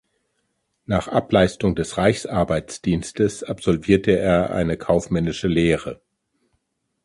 [0.87, 6.01] Nach Ableistung des Reichsarbeitsdienstes absolvierte er eine kaufmännische Lehre.